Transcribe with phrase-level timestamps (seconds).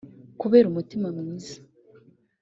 [0.41, 1.55] Kubera umutima mwiza